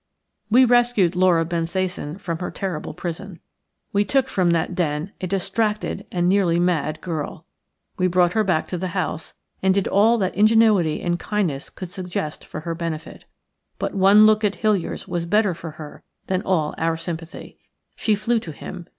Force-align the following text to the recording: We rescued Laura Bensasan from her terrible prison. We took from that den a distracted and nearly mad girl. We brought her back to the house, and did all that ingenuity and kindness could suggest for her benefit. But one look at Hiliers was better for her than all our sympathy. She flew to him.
We 0.49 0.65
rescued 0.65 1.15
Laura 1.15 1.45
Bensasan 1.45 2.17
from 2.19 2.39
her 2.39 2.49
terrible 2.49 2.91
prison. 2.95 3.39
We 3.93 4.03
took 4.03 4.27
from 4.27 4.49
that 4.49 4.73
den 4.73 5.11
a 5.21 5.27
distracted 5.27 6.07
and 6.11 6.27
nearly 6.27 6.59
mad 6.59 7.01
girl. 7.01 7.45
We 7.97 8.07
brought 8.07 8.33
her 8.33 8.43
back 8.43 8.67
to 8.69 8.79
the 8.79 8.97
house, 8.97 9.35
and 9.61 9.75
did 9.75 9.87
all 9.87 10.17
that 10.17 10.33
ingenuity 10.33 11.03
and 11.03 11.19
kindness 11.19 11.69
could 11.69 11.91
suggest 11.91 12.43
for 12.43 12.61
her 12.61 12.73
benefit. 12.73 13.25
But 13.77 13.93
one 13.93 14.25
look 14.25 14.43
at 14.43 14.63
Hiliers 14.63 15.07
was 15.07 15.25
better 15.27 15.53
for 15.53 15.69
her 15.77 16.01
than 16.25 16.41
all 16.41 16.73
our 16.79 16.97
sympathy. 16.97 17.59
She 17.95 18.15
flew 18.15 18.39
to 18.39 18.51
him. 18.51 18.87